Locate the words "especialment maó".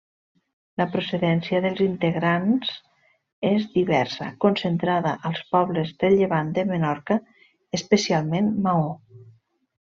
7.81-8.93